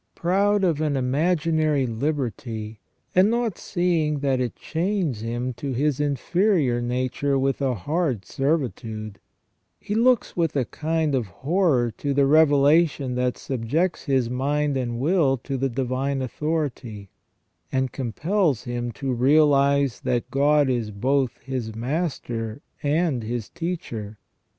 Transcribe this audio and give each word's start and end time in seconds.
Proud 0.15 0.63
of 0.63 0.81
an 0.81 0.97
imaginary 0.97 1.85
liberty, 1.85 2.79
and 3.13 3.29
not 3.29 3.59
seeing 3.59 4.17
that 4.21 4.39
it 4.41 4.55
chains 4.55 5.21
him 5.21 5.53
to 5.53 5.73
his 5.73 5.99
inferior 5.99 6.81
nature 6.81 7.37
with 7.37 7.61
a 7.61 7.75
hard 7.75 8.25
servitude, 8.25 9.19
he 9.79 9.93
looks 9.93 10.35
with 10.35 10.55
a 10.55 10.65
kind 10.65 11.13
of 11.13 11.27
horror 11.27 11.91
to 11.91 12.19
a 12.19 12.25
revelation 12.25 13.13
that 13.13 13.37
subjects 13.37 14.05
his 14.05 14.27
mind 14.27 14.75
and 14.75 14.99
will 14.99 15.37
to 15.37 15.55
the 15.55 15.69
divine 15.69 16.19
authority, 16.23 17.11
and 17.71 17.91
compels 17.91 18.63
him 18.63 18.91
to 18.93 19.13
realise 19.13 19.99
that 19.99 20.31
God 20.31 20.67
is 20.67 20.89
both 20.89 21.37
his 21.43 21.75
master 21.75 22.63
and 22.81 23.21
his 23.21 23.49
teacher. 23.49 24.17